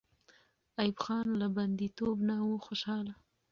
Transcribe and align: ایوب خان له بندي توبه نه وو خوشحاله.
ایوب 0.81 0.97
خان 1.03 1.27
له 1.41 1.47
بندي 1.57 1.87
توبه 1.97 2.23
نه 2.29 2.35
وو 2.45 2.57
خوشحاله. 2.65 3.13